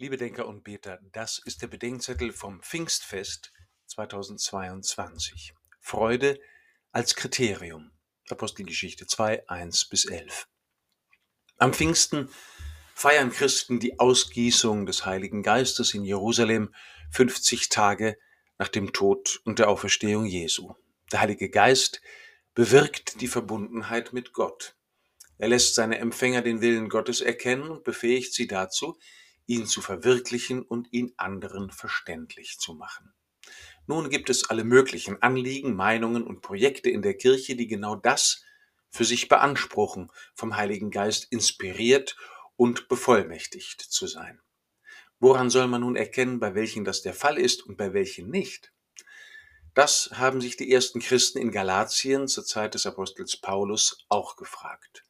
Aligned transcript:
Liebe 0.00 0.16
Denker 0.16 0.46
und 0.46 0.62
Beter, 0.62 1.00
das 1.10 1.42
ist 1.44 1.60
der 1.60 1.66
Bedenkzettel 1.66 2.32
vom 2.32 2.62
Pfingstfest 2.62 3.52
2022. 3.86 5.54
Freude 5.80 6.38
als 6.92 7.16
Kriterium. 7.16 7.90
Apostelgeschichte 8.28 9.08
2, 9.08 9.48
1 9.48 9.88
bis 9.88 10.04
11. 10.04 10.46
Am 11.56 11.72
Pfingsten 11.72 12.28
feiern 12.94 13.32
Christen 13.32 13.80
die 13.80 13.98
Ausgießung 13.98 14.86
des 14.86 15.04
Heiligen 15.04 15.42
Geistes 15.42 15.94
in 15.94 16.04
Jerusalem 16.04 16.72
50 17.10 17.68
Tage 17.68 18.16
nach 18.56 18.68
dem 18.68 18.92
Tod 18.92 19.40
und 19.46 19.58
der 19.58 19.68
Auferstehung 19.68 20.26
Jesu. 20.26 20.74
Der 21.10 21.22
Heilige 21.22 21.50
Geist 21.50 22.02
bewirkt 22.54 23.20
die 23.20 23.26
Verbundenheit 23.26 24.12
mit 24.12 24.32
Gott. 24.32 24.76
Er 25.38 25.48
lässt 25.48 25.74
seine 25.74 25.98
Empfänger 25.98 26.42
den 26.42 26.60
Willen 26.60 26.88
Gottes 26.88 27.20
erkennen 27.20 27.68
und 27.68 27.82
befähigt 27.82 28.32
sie 28.32 28.46
dazu, 28.46 28.96
ihn 29.48 29.66
zu 29.66 29.80
verwirklichen 29.80 30.62
und 30.62 30.92
ihn 30.92 31.12
anderen 31.16 31.70
verständlich 31.70 32.58
zu 32.58 32.74
machen. 32.74 33.12
Nun 33.86 34.10
gibt 34.10 34.30
es 34.30 34.48
alle 34.50 34.62
möglichen 34.62 35.22
Anliegen, 35.22 35.74
Meinungen 35.74 36.22
und 36.22 36.42
Projekte 36.42 36.90
in 36.90 37.02
der 37.02 37.14
Kirche, 37.14 37.56
die 37.56 37.66
genau 37.66 37.96
das 37.96 38.44
für 38.90 39.04
sich 39.04 39.28
beanspruchen, 39.28 40.12
vom 40.34 40.56
Heiligen 40.56 40.90
Geist 40.90 41.26
inspiriert 41.30 42.16
und 42.56 42.88
bevollmächtigt 42.88 43.80
zu 43.80 44.06
sein. 44.06 44.40
Woran 45.20 45.50
soll 45.50 45.66
man 45.66 45.80
nun 45.80 45.96
erkennen, 45.96 46.38
bei 46.38 46.54
welchen 46.54 46.84
das 46.84 47.02
der 47.02 47.14
Fall 47.14 47.38
ist 47.38 47.64
und 47.64 47.76
bei 47.76 47.92
welchen 47.92 48.30
nicht? 48.30 48.72
Das 49.74 50.10
haben 50.14 50.40
sich 50.40 50.56
die 50.56 50.70
ersten 50.70 51.00
Christen 51.00 51.38
in 51.38 51.50
Galatien 51.50 52.28
zur 52.28 52.44
Zeit 52.44 52.74
des 52.74 52.86
Apostels 52.86 53.36
Paulus 53.36 54.04
auch 54.08 54.36
gefragt. 54.36 55.04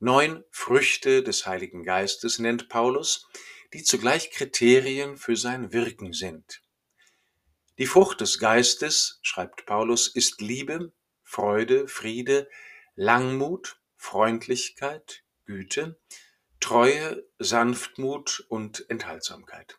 Neun 0.00 0.44
Früchte 0.50 1.22
des 1.22 1.46
Heiligen 1.46 1.84
Geistes 1.84 2.40
nennt 2.40 2.68
Paulus, 2.68 3.28
die 3.72 3.82
zugleich 3.82 4.30
Kriterien 4.30 5.16
für 5.16 5.36
sein 5.36 5.72
Wirken 5.72 6.12
sind. 6.12 6.62
Die 7.78 7.86
Frucht 7.86 8.20
des 8.20 8.38
Geistes, 8.38 9.18
schreibt 9.22 9.66
Paulus, 9.66 10.08
ist 10.08 10.40
Liebe, 10.40 10.92
Freude, 11.22 11.88
Friede, 11.88 12.48
Langmut, 12.94 13.80
Freundlichkeit, 13.96 15.24
Güte, 15.46 15.98
Treue, 16.60 17.24
Sanftmut 17.38 18.44
und 18.48 18.88
Enthaltsamkeit. 18.90 19.78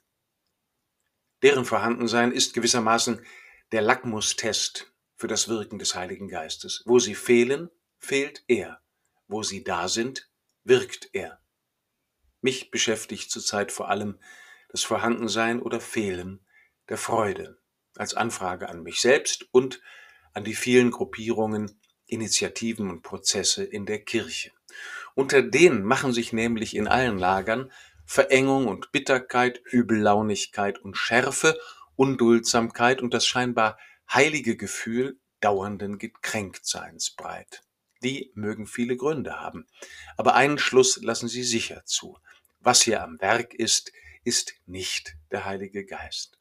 Deren 1.43 1.65
Vorhandensein 1.65 2.31
ist 2.31 2.53
gewissermaßen 2.53 3.23
der 3.71 3.81
Lackmustest 3.81 4.91
für 5.15 5.27
das 5.27 5.47
Wirken 5.47 5.77
des 5.77 5.93
Heiligen 5.93 6.27
Geistes. 6.27 6.81
Wo 6.85 6.99
sie 6.99 7.15
fehlen, 7.15 7.69
fehlt 7.99 8.43
er. 8.47 8.81
Wo 9.27 9.43
sie 9.43 9.63
da 9.63 9.87
sind, 9.87 10.29
wirkt 10.63 11.09
er. 11.13 11.42
Mich 12.43 12.71
beschäftigt 12.71 13.31
zurzeit 13.31 13.71
vor 13.71 13.89
allem 13.89 14.19
das 14.67 14.83
Vorhandensein 14.83 15.61
oder 15.61 15.79
Fehlen 15.79 16.45
der 16.89 16.97
Freude 16.97 17.57
als 17.95 18.15
Anfrage 18.15 18.67
an 18.67 18.83
mich 18.83 18.99
selbst 18.99 19.47
und 19.51 19.81
an 20.33 20.43
die 20.43 20.53
vielen 20.53 20.91
Gruppierungen, 20.91 21.79
Initiativen 22.05 22.89
und 22.89 23.01
Prozesse 23.01 23.63
in 23.63 23.85
der 23.85 23.99
Kirche. 24.03 24.51
Unter 25.15 25.41
denen 25.41 25.83
machen 25.83 26.11
sich 26.11 26.33
nämlich 26.33 26.75
in 26.75 26.89
allen 26.89 27.17
Lagern 27.17 27.71
Verengung 28.05 28.67
und 28.67 28.91
Bitterkeit, 28.91 29.61
Übellaunigkeit 29.63 30.79
und 30.79 30.97
Schärfe, 30.97 31.57
Unduldsamkeit 31.95 33.01
und 33.01 33.13
das 33.13 33.25
scheinbar 33.25 33.77
heilige 34.11 34.57
Gefühl 34.57 35.17
dauernden 35.39 35.97
Gekränktseins 35.97 37.11
breit. 37.11 37.61
Die 38.03 38.31
mögen 38.35 38.67
viele 38.67 38.97
Gründe 38.97 39.39
haben, 39.39 39.65
aber 40.17 40.35
einen 40.35 40.57
Schluss 40.57 41.01
lassen 41.01 41.27
sie 41.27 41.43
sicher 41.43 41.83
zu. 41.85 42.17
Was 42.59 42.81
hier 42.81 43.03
am 43.03 43.19
Werk 43.21 43.53
ist, 43.53 43.91
ist 44.23 44.53
nicht 44.65 45.15
der 45.31 45.45
Heilige 45.45 45.85
Geist. 45.85 46.37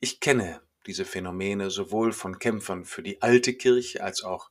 Ich 0.00 0.20
kenne 0.20 0.62
diese 0.86 1.04
Phänomene 1.04 1.70
sowohl 1.70 2.12
von 2.12 2.38
Kämpfern 2.38 2.84
für 2.84 3.02
die 3.02 3.22
alte 3.22 3.54
Kirche 3.54 4.02
als 4.02 4.22
auch 4.22 4.50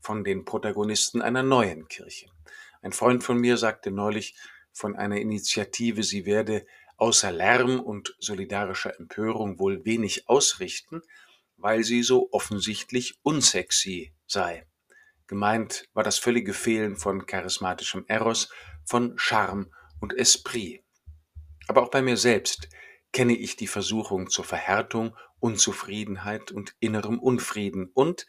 von 0.00 0.24
den 0.24 0.44
Protagonisten 0.44 1.22
einer 1.22 1.42
neuen 1.42 1.88
Kirche. 1.88 2.30
Ein 2.82 2.92
Freund 2.92 3.24
von 3.24 3.38
mir 3.38 3.56
sagte 3.56 3.90
neulich 3.90 4.34
von 4.72 4.96
einer 4.96 5.16
Initiative, 5.16 6.02
sie 6.02 6.26
werde 6.26 6.66
außer 6.96 7.32
Lärm 7.32 7.80
und 7.80 8.14
solidarischer 8.18 8.98
Empörung 8.98 9.58
wohl 9.58 9.84
wenig 9.84 10.28
ausrichten, 10.28 11.02
weil 11.56 11.84
sie 11.84 12.02
so 12.02 12.28
offensichtlich 12.32 13.18
unsexy 13.22 14.12
sei. 14.26 14.66
Gemeint 15.26 15.88
war 15.94 16.02
das 16.02 16.18
völlige 16.18 16.52
Fehlen 16.52 16.96
von 16.96 17.26
charismatischem 17.26 18.04
Eros, 18.08 18.50
von 18.84 19.14
Charme 19.16 19.70
und 20.00 20.12
Esprit. 20.12 20.82
Aber 21.66 21.82
auch 21.82 21.90
bei 21.90 22.02
mir 22.02 22.16
selbst 22.16 22.68
kenne 23.12 23.34
ich 23.34 23.56
die 23.56 23.66
Versuchung 23.66 24.28
zur 24.28 24.44
Verhärtung, 24.44 25.16
Unzufriedenheit 25.38 26.50
und 26.50 26.74
innerem 26.80 27.18
Unfrieden 27.18 27.90
und 27.94 28.26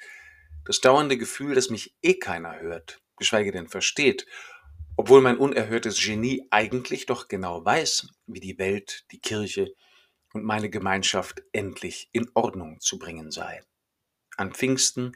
das 0.65 0.79
dauernde 0.79 1.17
Gefühl, 1.17 1.55
dass 1.55 1.69
mich 1.69 1.95
eh 2.01 2.15
keiner 2.15 2.59
hört, 2.59 3.01
geschweige 3.17 3.51
denn 3.51 3.67
versteht, 3.67 4.25
obwohl 4.97 5.21
mein 5.21 5.37
unerhörtes 5.37 6.01
Genie 6.01 6.47
eigentlich 6.51 7.05
doch 7.05 7.27
genau 7.27 7.63
weiß, 7.63 8.07
wie 8.27 8.39
die 8.39 8.57
Welt, 8.57 9.05
die 9.11 9.19
Kirche 9.19 9.73
und 10.33 10.43
meine 10.43 10.69
Gemeinschaft 10.69 11.43
endlich 11.51 12.09
in 12.13 12.29
Ordnung 12.33 12.79
zu 12.79 12.97
bringen 12.97 13.31
sei. 13.31 13.63
An 14.37 14.53
Pfingsten 14.53 15.13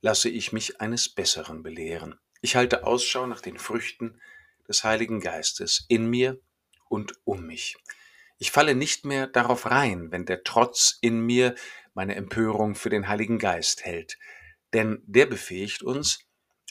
lasse 0.00 0.28
ich 0.28 0.52
mich 0.52 0.80
eines 0.80 1.08
Besseren 1.08 1.62
belehren. 1.62 2.18
Ich 2.40 2.56
halte 2.56 2.84
Ausschau 2.86 3.26
nach 3.26 3.40
den 3.40 3.58
Früchten 3.58 4.20
des 4.68 4.84
Heiligen 4.84 5.20
Geistes 5.20 5.84
in 5.88 6.08
mir 6.08 6.40
und 6.88 7.14
um 7.24 7.46
mich. 7.46 7.76
Ich 8.38 8.50
falle 8.50 8.74
nicht 8.74 9.04
mehr 9.04 9.26
darauf 9.26 9.70
rein, 9.70 10.10
wenn 10.12 10.24
der 10.24 10.42
Trotz 10.44 10.96
in 11.02 11.20
mir 11.20 11.54
meine 11.92 12.14
Empörung 12.14 12.74
für 12.74 12.88
den 12.88 13.08
Heiligen 13.08 13.38
Geist 13.38 13.84
hält, 13.84 14.18
denn 14.72 15.02
der 15.06 15.26
befähigt 15.26 15.82
uns, 15.82 16.20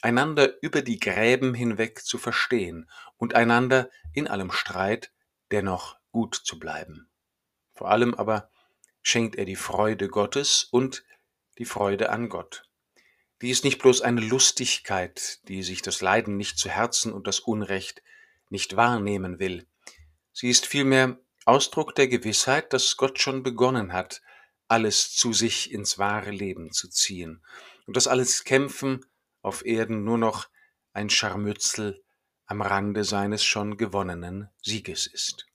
einander 0.02 0.60
über 0.62 0.82
die 0.82 0.98
Gräben 0.98 1.54
hinweg 1.54 2.00
zu 2.04 2.18
verstehen 2.18 2.90
und 3.16 3.34
einander 3.34 3.90
in 4.12 4.26
allem 4.26 4.50
Streit 4.50 5.12
dennoch 5.52 5.96
gut 6.10 6.34
zu 6.34 6.58
bleiben. 6.58 7.08
Vor 7.74 7.90
allem 7.90 8.14
aber 8.14 8.50
schenkt 9.02 9.36
er 9.36 9.44
die 9.44 9.56
Freude 9.56 10.08
Gottes 10.08 10.64
und 10.64 11.04
die 11.58 11.64
Freude 11.64 12.10
an 12.10 12.28
Gott. 12.28 12.69
Die 13.42 13.50
ist 13.50 13.64
nicht 13.64 13.78
bloß 13.78 14.02
eine 14.02 14.20
Lustigkeit, 14.20 15.40
die 15.48 15.62
sich 15.62 15.80
das 15.82 16.00
Leiden 16.02 16.36
nicht 16.36 16.58
zu 16.58 16.68
Herzen 16.68 17.12
und 17.12 17.26
das 17.26 17.40
Unrecht 17.40 18.02
nicht 18.50 18.76
wahrnehmen 18.76 19.38
will. 19.38 19.66
Sie 20.32 20.50
ist 20.50 20.66
vielmehr 20.66 21.18
Ausdruck 21.46 21.94
der 21.94 22.08
Gewissheit, 22.08 22.72
dass 22.72 22.96
Gott 22.96 23.18
schon 23.18 23.42
begonnen 23.42 23.92
hat, 23.92 24.20
alles 24.68 25.12
zu 25.14 25.32
sich 25.32 25.72
ins 25.72 25.98
wahre 25.98 26.30
Leben 26.30 26.70
zu 26.70 26.88
ziehen 26.88 27.44
und 27.86 27.96
dass 27.96 28.06
alles 28.06 28.44
Kämpfen 28.44 29.04
auf 29.42 29.64
Erden 29.64 30.04
nur 30.04 30.18
noch 30.18 30.48
ein 30.92 31.08
Scharmützel 31.08 32.04
am 32.46 32.62
Rande 32.62 33.04
seines 33.04 33.44
schon 33.44 33.76
gewonnenen 33.76 34.50
Sieges 34.62 35.06
ist. 35.06 35.49